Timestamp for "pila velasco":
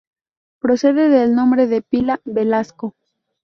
1.83-2.95